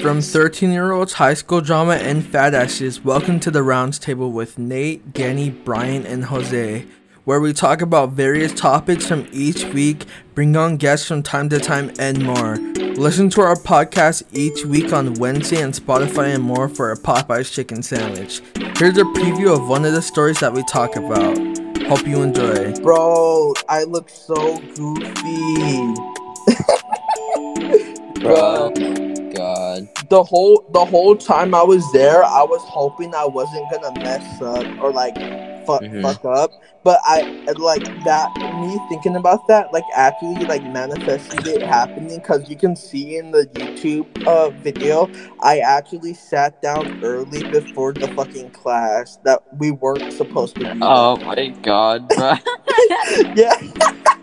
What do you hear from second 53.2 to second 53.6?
yeah.